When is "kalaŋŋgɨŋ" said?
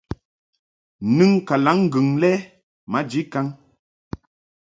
1.47-2.07